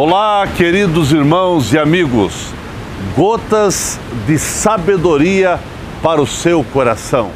Olá, 0.00 0.46
queridos 0.56 1.10
irmãos 1.10 1.72
e 1.72 1.76
amigos. 1.76 2.54
Gotas 3.16 3.98
de 4.28 4.38
sabedoria 4.38 5.58
para 6.00 6.22
o 6.22 6.26
seu 6.26 6.62
coração. 6.62 7.32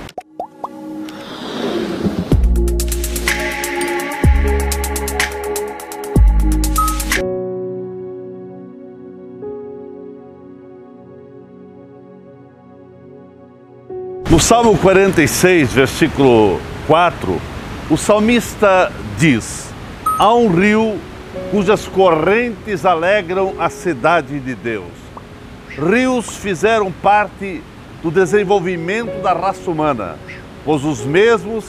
No 14.30 14.38
Salmo 14.38 14.78
46, 14.78 15.72
versículo 15.72 16.60
4, 16.86 17.40
o 17.90 17.96
salmista 17.96 18.92
diz: 19.18 19.68
Há 20.16 20.32
um 20.32 20.46
rio 20.46 20.96
cujas 21.50 21.86
correntes 21.88 22.84
alegram 22.84 23.54
a 23.58 23.70
cidade 23.70 24.38
de 24.38 24.54
Deus. 24.54 24.92
Rios 25.68 26.36
fizeram 26.36 26.92
parte 26.92 27.62
do 28.02 28.10
desenvolvimento 28.10 29.22
da 29.22 29.32
raça 29.32 29.70
humana, 29.70 30.16
pois 30.64 30.84
os 30.84 31.04
mesmos 31.04 31.64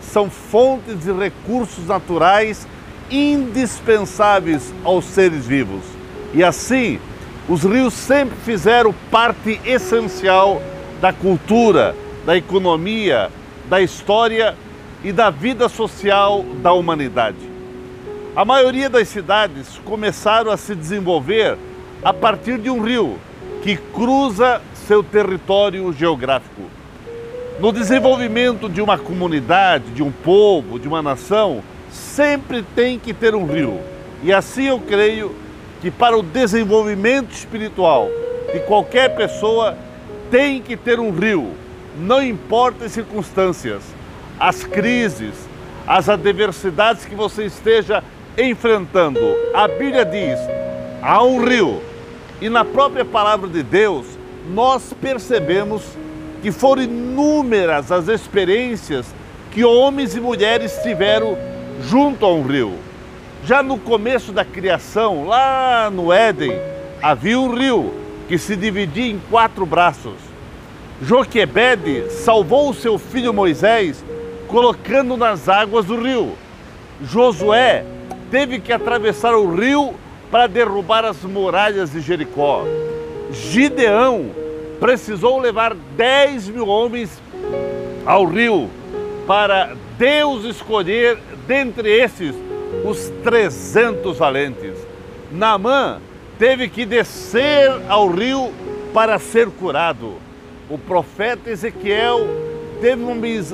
são 0.00 0.30
fontes 0.30 1.04
de 1.04 1.12
recursos 1.12 1.86
naturais 1.86 2.66
indispensáveis 3.10 4.74
aos 4.82 5.04
seres 5.04 5.46
vivos. 5.46 5.84
E 6.34 6.42
assim, 6.42 6.98
os 7.48 7.62
rios 7.62 7.94
sempre 7.94 8.36
fizeram 8.44 8.94
parte 9.10 9.60
essencial 9.64 10.60
da 11.00 11.12
cultura, 11.12 11.94
da 12.24 12.36
economia, 12.36 13.30
da 13.68 13.80
história 13.80 14.56
e 15.04 15.12
da 15.12 15.30
vida 15.30 15.68
social 15.68 16.44
da 16.62 16.72
humanidade. 16.72 17.55
A 18.36 18.44
maioria 18.44 18.90
das 18.90 19.08
cidades 19.08 19.80
começaram 19.82 20.50
a 20.50 20.58
se 20.58 20.74
desenvolver 20.74 21.56
a 22.04 22.12
partir 22.12 22.58
de 22.58 22.68
um 22.68 22.82
rio 22.82 23.18
que 23.62 23.78
cruza 23.78 24.60
seu 24.86 25.02
território 25.02 25.90
geográfico. 25.90 26.64
No 27.58 27.72
desenvolvimento 27.72 28.68
de 28.68 28.82
uma 28.82 28.98
comunidade, 28.98 29.86
de 29.92 30.02
um 30.02 30.12
povo, 30.12 30.78
de 30.78 30.86
uma 30.86 31.00
nação, 31.00 31.62
sempre 31.90 32.62
tem 32.62 32.98
que 32.98 33.14
ter 33.14 33.34
um 33.34 33.46
rio. 33.46 33.80
E 34.22 34.30
assim 34.34 34.66
eu 34.66 34.80
creio 34.80 35.34
que 35.80 35.90
para 35.90 36.14
o 36.14 36.22
desenvolvimento 36.22 37.32
espiritual 37.32 38.10
de 38.52 38.60
qualquer 38.60 39.16
pessoa 39.16 39.78
tem 40.30 40.60
que 40.60 40.76
ter 40.76 41.00
um 41.00 41.10
rio, 41.10 41.54
não 41.98 42.22
importa 42.22 42.84
as 42.84 42.92
circunstâncias, 42.92 43.82
as 44.38 44.62
crises, 44.62 45.32
as 45.86 46.10
adversidades 46.10 47.06
que 47.06 47.14
você 47.14 47.44
esteja 47.44 48.04
enfrentando. 48.36 49.20
A 49.54 49.66
Bíblia 49.68 50.04
diz: 50.04 50.38
há 51.02 51.22
um 51.22 51.44
rio. 51.44 51.82
E 52.40 52.48
na 52.48 52.64
própria 52.64 53.04
palavra 53.04 53.48
de 53.48 53.62
Deus, 53.62 54.06
nós 54.52 54.92
percebemos 55.00 55.82
que 56.42 56.52
foram 56.52 56.82
inúmeras 56.82 57.90
as 57.90 58.08
experiências 58.08 59.06
que 59.50 59.64
homens 59.64 60.14
e 60.14 60.20
mulheres 60.20 60.78
tiveram 60.82 61.36
junto 61.82 62.24
a 62.26 62.32
um 62.32 62.42
rio. 62.42 62.74
Já 63.44 63.62
no 63.62 63.78
começo 63.78 64.32
da 64.32 64.44
criação, 64.44 65.26
lá 65.26 65.90
no 65.90 66.12
Éden, 66.12 66.52
havia 67.00 67.38
um 67.38 67.54
rio 67.54 67.94
que 68.28 68.36
se 68.36 68.54
dividia 68.54 69.10
em 69.10 69.20
quatro 69.30 69.64
braços. 69.64 70.16
Joquebede 71.00 72.10
salvou 72.10 72.70
o 72.70 72.74
seu 72.74 72.98
filho 72.98 73.32
Moisés 73.32 74.04
colocando 74.48 75.16
nas 75.16 75.48
águas 75.48 75.86
do 75.86 76.00
rio. 76.00 76.32
Josué 77.02 77.84
teve 78.30 78.60
que 78.60 78.72
atravessar 78.72 79.34
o 79.34 79.54
rio 79.54 79.94
para 80.30 80.46
derrubar 80.46 81.04
as 81.04 81.22
muralhas 81.22 81.92
de 81.92 82.00
Jericó. 82.00 82.64
Gideão 83.30 84.30
precisou 84.80 85.40
levar 85.40 85.74
10 85.74 86.48
mil 86.48 86.68
homens 86.68 87.20
ao 88.04 88.24
rio 88.24 88.68
para 89.26 89.76
Deus 89.98 90.44
escolher 90.44 91.18
dentre 91.46 91.90
esses 91.90 92.34
os 92.84 93.10
300 93.24 94.18
valentes. 94.18 94.74
Naamã 95.32 96.00
teve 96.38 96.68
que 96.68 96.84
descer 96.84 97.70
ao 97.88 98.08
rio 98.08 98.52
para 98.92 99.18
ser 99.18 99.48
curado. 99.48 100.14
O 100.68 100.78
profeta 100.78 101.50
Ezequiel 101.50 102.26
teve 102.80 103.02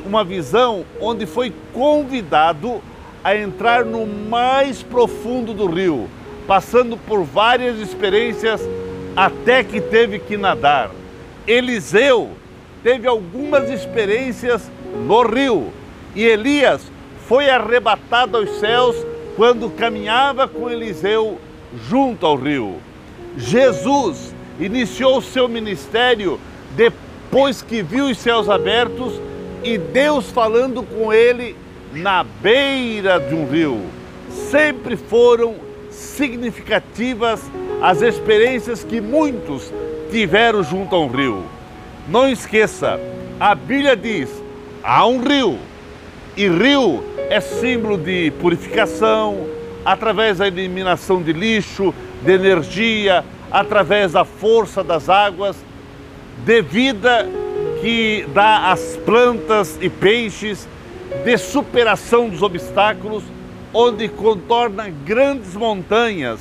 uma 0.05 0.25
visão 0.25 0.85
onde 1.01 1.27
foi 1.27 1.53
convidado 1.73 2.83
a 3.25 3.37
entrar 3.37 3.85
no 3.85 4.07
mais 4.07 4.83
profundo 4.83 5.55
do 5.55 5.67
rio, 5.67 6.09
passando 6.47 6.97
por 6.97 7.23
várias 7.23 7.79
experiências 7.79 8.61
até 9.17 9.63
que 9.63 9.81
teve 9.81 10.19
que 10.19 10.37
nadar. 10.37 10.91
Eliseu 11.47 12.31
teve 12.83 13.07
algumas 13.07 13.71
experiências 13.71 14.71
no 15.07 15.23
rio 15.23 15.73
e 16.15 16.25
Elias 16.25 16.83
foi 17.29 17.49
arrebatado 17.49 18.37
aos 18.37 18.51
céus 18.59 18.97
quando 19.37 19.71
caminhava 19.71 20.47
com 20.47 20.69
Eliseu 20.69 21.39
junto 21.89 22.27
ao 22.27 22.37
rio. 22.37 22.77
Jesus 23.37 24.35
iniciou 24.61 25.23
seu 25.23 25.49
ministério 25.49 26.39
depois 26.77 27.63
que 27.63 27.83
viu 27.83 28.07
os 28.07 28.19
céus 28.19 28.49
abertos 28.49 29.21
e 29.63 29.79
Deus 29.79 30.31
falando 30.31 30.83
com 30.83 31.13
ele 31.13 31.57
na 31.93 32.25
beira 32.25 33.21
de 33.21 33.35
um 33.35 33.47
rio. 33.47 33.81
Sempre 34.51 34.97
foram 34.97 35.57
significativas 35.91 37.43
as 37.83 38.01
experiências 38.01 38.83
que 38.83 39.01
muitos 39.01 39.73
tiveram 40.11 40.63
junto 40.63 40.95
a 40.95 41.01
um 41.01 41.09
rio. 41.09 41.45
Não 42.09 42.29
esqueça, 42.29 42.99
a 43.39 43.55
Bíblia 43.55 43.97
diz: 43.97 44.31
há 44.83 45.07
um 45.07 45.21
rio, 45.21 45.59
e 46.37 46.49
rio 46.49 47.05
é 47.31 47.41
símbolo 47.41 47.97
de 47.97 48.33
purificação, 48.41 49.47
através 49.85 50.39
da 50.39 50.47
eliminação 50.47 51.23
de 51.23 51.33
lixo, 51.33 51.95
de 52.23 52.33
energia, 52.33 53.25
através 53.51 54.13
da 54.13 54.25
força 54.25 54.83
das 54.83 55.09
águas, 55.09 55.57
de 56.45 56.63
vida 56.63 57.29
que 57.81 58.27
dá 58.33 58.71
às 58.71 58.97
plantas 59.05 59.79
e 59.81 59.89
peixes, 59.89 60.69
de 61.25 61.39
superação 61.39 62.29
dos 62.29 62.43
obstáculos, 62.43 63.23
onde 63.73 64.09
contorna 64.09 64.89
grandes 65.05 65.55
montanhas, 65.55 66.41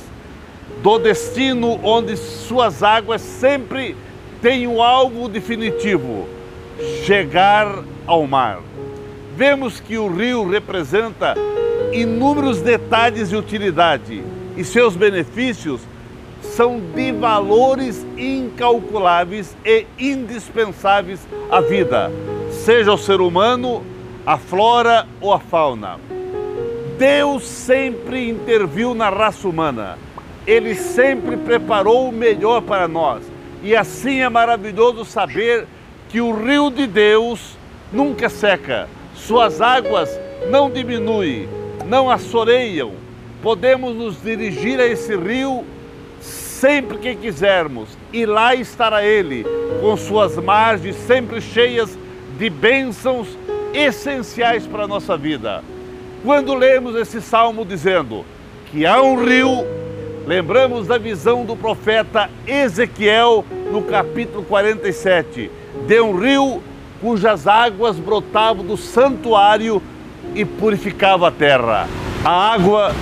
do 0.82 0.98
destino 0.98 1.78
onde 1.82 2.16
suas 2.16 2.82
águas 2.82 3.20
sempre 3.20 3.96
têm 4.40 4.66
um 4.66 4.82
alvo 4.82 5.28
definitivo: 5.28 6.28
chegar 7.04 7.82
ao 8.06 8.26
mar. 8.26 8.60
Vemos 9.36 9.80
que 9.80 9.96
o 9.96 10.08
rio 10.08 10.48
representa 10.48 11.34
inúmeros 11.92 12.60
detalhes 12.60 13.30
de 13.30 13.36
utilidade 13.36 14.22
e 14.56 14.64
seus 14.64 14.96
benefícios 14.96 15.80
são 16.42 16.80
de 16.94 17.12
valores 17.12 18.04
incalculáveis 18.16 19.56
e 19.64 19.86
indispensáveis 19.98 21.20
à 21.50 21.60
vida, 21.60 22.10
seja 22.50 22.92
o 22.92 22.98
ser 22.98 23.20
humano, 23.20 23.82
a 24.24 24.38
flora 24.38 25.06
ou 25.20 25.32
a 25.32 25.40
fauna. 25.40 25.98
Deus 26.98 27.44
sempre 27.44 28.28
interviu 28.28 28.94
na 28.94 29.08
raça 29.08 29.48
humana. 29.48 29.98
Ele 30.46 30.74
sempre 30.74 31.36
preparou 31.36 32.08
o 32.08 32.12
melhor 32.12 32.62
para 32.62 32.86
nós. 32.86 33.24
E 33.62 33.74
assim 33.74 34.20
é 34.20 34.28
maravilhoso 34.28 35.04
saber 35.04 35.66
que 36.08 36.20
o 36.20 36.32
rio 36.32 36.70
de 36.70 36.86
Deus 36.86 37.56
nunca 37.92 38.28
seca, 38.28 38.88
suas 39.14 39.60
águas 39.60 40.10
não 40.50 40.70
diminuem, 40.70 41.48
não 41.86 42.10
assoreiam. 42.10 42.92
Podemos 43.42 43.94
nos 43.94 44.22
dirigir 44.22 44.80
a 44.80 44.86
esse 44.86 45.16
rio 45.16 45.64
sempre 46.20 46.98
que 46.98 47.14
quisermos, 47.16 47.96
e 48.12 48.24
lá 48.24 48.54
estará 48.54 49.04
Ele, 49.04 49.44
com 49.80 49.96
suas 49.96 50.36
margens 50.36 50.94
sempre 50.94 51.40
cheias 51.40 51.98
de 52.38 52.48
bênçãos 52.48 53.36
essenciais 53.72 54.66
para 54.66 54.84
a 54.84 54.88
nossa 54.88 55.16
vida. 55.16 55.62
Quando 56.22 56.54
lemos 56.54 56.94
esse 56.94 57.20
salmo 57.20 57.64
dizendo 57.64 58.24
que 58.70 58.86
há 58.86 59.02
um 59.02 59.24
rio, 59.24 59.66
lembramos 60.26 60.86
da 60.86 60.98
visão 60.98 61.44
do 61.44 61.56
profeta 61.56 62.30
Ezequiel 62.46 63.44
no 63.70 63.82
capítulo 63.82 64.44
47, 64.44 65.50
de 65.86 66.00
um 66.00 66.16
rio 66.16 66.62
cujas 67.00 67.48
águas 67.48 67.96
brotavam 67.96 68.64
do 68.64 68.76
santuário 68.76 69.82
e 70.34 70.44
purificava 70.44 71.28
a 71.28 71.30
terra. 71.32 71.88
A 72.24 72.52
água, 72.52 72.94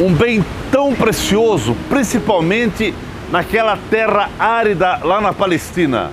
um 0.00 0.14
bem 0.14 0.44
tão 0.70 0.94
precioso, 0.94 1.76
principalmente 1.88 2.94
naquela 3.30 3.76
terra 3.90 4.30
árida 4.38 5.00
lá 5.02 5.20
na 5.20 5.32
Palestina. 5.32 6.10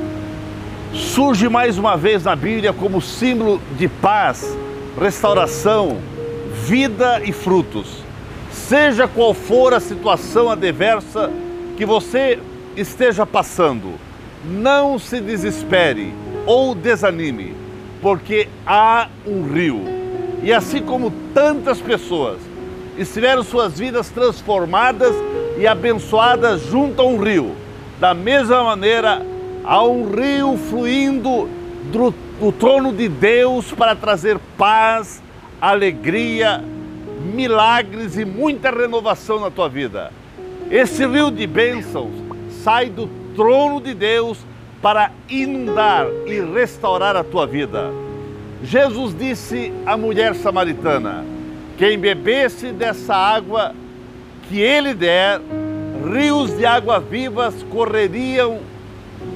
Surge 0.95 1.49
mais 1.49 1.77
uma 1.77 1.97
vez 1.97 2.23
na 2.23 2.37
Bíblia 2.37 2.71
como 2.71 3.01
símbolo 3.01 3.61
de 3.77 3.85
paz, 3.85 4.57
restauração, 4.97 5.97
vida 6.65 7.21
e 7.21 7.33
frutos. 7.33 8.01
Seja 8.49 9.05
qual 9.05 9.33
for 9.33 9.73
a 9.73 9.81
situação 9.81 10.49
adversa 10.49 11.29
que 11.75 11.85
você 11.85 12.39
esteja 12.77 13.25
passando, 13.25 13.95
não 14.45 14.97
se 14.97 15.19
desespere 15.19 16.13
ou 16.45 16.73
desanime, 16.73 17.53
porque 18.01 18.47
há 18.65 19.09
um 19.27 19.43
rio. 19.51 19.81
E 20.41 20.53
assim 20.53 20.81
como 20.81 21.11
tantas 21.33 21.81
pessoas 21.81 22.39
estiveram 22.97 23.43
suas 23.43 23.77
vidas 23.77 24.07
transformadas 24.07 25.13
e 25.57 25.67
abençoadas 25.67 26.61
junto 26.61 27.01
a 27.01 27.05
um 27.05 27.21
rio, 27.21 27.53
da 27.99 28.13
mesma 28.13 28.63
maneira 28.63 29.34
há 29.65 29.83
um 29.83 30.09
rio 30.11 30.57
fluindo 30.57 31.49
do, 31.91 32.13
do 32.39 32.51
trono 32.51 32.93
de 32.93 33.09
Deus 33.09 33.71
para 33.71 33.95
trazer 33.95 34.37
paz, 34.57 35.21
alegria, 35.59 36.63
milagres 37.33 38.17
e 38.17 38.25
muita 38.25 38.69
renovação 38.69 39.39
na 39.39 39.49
tua 39.49 39.67
vida. 39.67 40.11
Esse 40.69 41.05
rio 41.05 41.31
de 41.31 41.47
bênçãos 41.47 42.11
sai 42.63 42.89
do 42.89 43.07
trono 43.35 43.81
de 43.81 43.93
Deus 43.93 44.37
para 44.81 45.11
inundar 45.27 46.05
e 46.27 46.39
restaurar 46.41 47.15
a 47.15 47.23
tua 47.23 47.47
vida. 47.47 47.91
Jesus 48.63 49.15
disse 49.17 49.73
à 49.85 49.97
mulher 49.97 50.35
samaritana: 50.35 51.25
Quem 51.77 51.97
bebesse 51.97 52.67
dessa 52.71 53.15
água 53.15 53.73
que 54.47 54.59
ele 54.59 54.93
der, 54.93 55.41
rios 56.11 56.55
de 56.55 56.65
água 56.65 56.99
vivas 56.99 57.55
correriam 57.71 58.59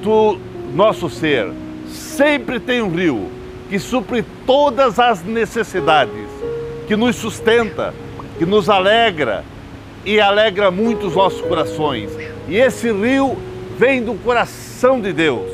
do 0.02 0.38
nosso 0.74 1.08
ser. 1.08 1.50
Sempre 1.88 2.60
tem 2.60 2.82
um 2.82 2.90
rio 2.90 3.30
que 3.68 3.78
supre 3.78 4.24
todas 4.46 4.98
as 4.98 5.22
necessidades, 5.22 6.28
que 6.86 6.96
nos 6.96 7.16
sustenta, 7.16 7.94
que 8.38 8.46
nos 8.46 8.68
alegra 8.68 9.44
e 10.04 10.20
alegra 10.20 10.70
muito 10.70 11.06
os 11.06 11.14
nossos 11.14 11.40
corações. 11.40 12.10
E 12.48 12.56
esse 12.56 12.90
rio 12.90 13.36
vem 13.78 14.02
do 14.02 14.14
coração 14.14 15.00
de 15.00 15.12
Deus. 15.12 15.50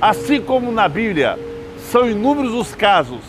Assim 0.00 0.40
como 0.40 0.72
na 0.72 0.88
Bíblia, 0.88 1.38
são 1.90 2.08
inúmeros 2.08 2.54
os 2.54 2.74
casos 2.74 3.20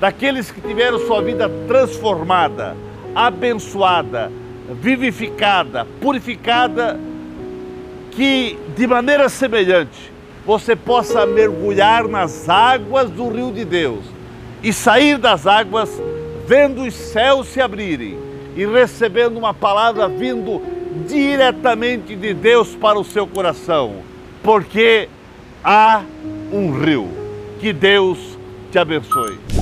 daqueles 0.00 0.50
que 0.50 0.60
tiveram 0.60 0.98
sua 0.98 1.22
vida 1.22 1.48
transformada, 1.66 2.76
abençoada, 3.14 4.30
vivificada, 4.80 5.86
purificada, 6.00 6.98
que 8.18 8.58
de 8.76 8.84
maneira 8.84 9.28
semelhante 9.28 10.10
você 10.44 10.74
possa 10.74 11.24
mergulhar 11.24 12.08
nas 12.08 12.48
águas 12.48 13.08
do 13.08 13.28
rio 13.28 13.52
de 13.52 13.64
Deus 13.64 14.04
e 14.60 14.72
sair 14.72 15.16
das 15.18 15.46
águas 15.46 15.88
vendo 16.44 16.82
os 16.82 16.94
céus 16.94 17.46
se 17.46 17.60
abrirem 17.60 18.18
e 18.56 18.66
recebendo 18.66 19.36
uma 19.36 19.54
palavra 19.54 20.08
vindo 20.08 20.60
diretamente 21.06 22.16
de 22.16 22.34
Deus 22.34 22.74
para 22.74 22.98
o 22.98 23.04
seu 23.04 23.24
coração, 23.24 23.98
porque 24.42 25.08
há 25.62 26.02
um 26.52 26.72
rio. 26.72 27.08
Que 27.60 27.72
Deus 27.72 28.36
te 28.72 28.80
abençoe. 28.80 29.57